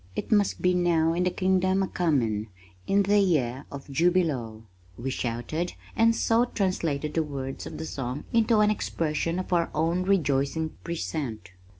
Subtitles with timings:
[0.15, 2.47] It must be now in the Kingdom a comin'
[2.87, 4.63] In the year of Jubilo!
[4.97, 9.69] we shouted, and so translated the words of the song into an expression of our
[9.75, 11.51] own rejoicing present.